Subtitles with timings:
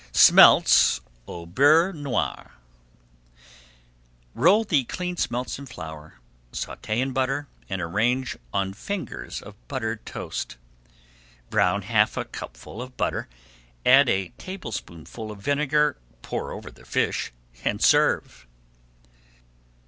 [0.13, 2.53] SMELTS AU BEURRE NOIR
[4.33, 6.15] Roll the cleaned smelts in flour,
[6.51, 10.57] sauté in butter, and arrange on fingers of buttered toast.
[11.51, 13.29] Brown half a cupful of butter,
[13.85, 17.31] add a tablespoonful of vinegar, pour over the fish,
[17.63, 18.47] and serve.